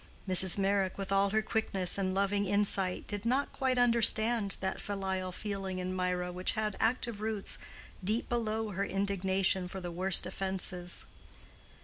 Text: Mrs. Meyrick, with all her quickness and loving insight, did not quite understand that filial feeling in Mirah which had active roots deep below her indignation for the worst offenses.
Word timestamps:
Mrs. 0.27 0.57
Meyrick, 0.57 0.97
with 0.97 1.11
all 1.11 1.29
her 1.29 1.43
quickness 1.43 1.95
and 1.95 2.11
loving 2.15 2.47
insight, 2.47 3.05
did 3.05 3.23
not 3.23 3.53
quite 3.53 3.77
understand 3.77 4.57
that 4.59 4.81
filial 4.81 5.31
feeling 5.31 5.77
in 5.77 5.95
Mirah 5.95 6.31
which 6.31 6.53
had 6.53 6.75
active 6.79 7.21
roots 7.21 7.59
deep 8.03 8.27
below 8.27 8.69
her 8.71 8.83
indignation 8.83 9.67
for 9.67 9.79
the 9.79 9.91
worst 9.91 10.25
offenses. 10.25 11.05